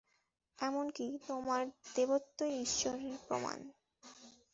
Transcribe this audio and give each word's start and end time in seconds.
এমন 0.59 0.85
কি, 0.89 1.07
তোমার 1.27 1.61
দেবত্বই 1.95 2.53
ঈশ্বরের 2.61 3.15
প্রমাণ। 3.27 3.57